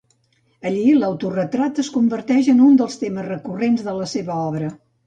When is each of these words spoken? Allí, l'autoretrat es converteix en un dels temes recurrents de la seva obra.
Allí, 0.69 0.85
l'autoretrat 1.03 1.83
es 1.85 1.91
converteix 1.99 2.51
en 2.55 2.65
un 2.71 2.81
dels 2.81 2.99
temes 3.07 3.31
recurrents 3.33 3.89
de 3.91 3.99
la 4.01 4.15
seva 4.19 4.45
obra. 4.53 4.77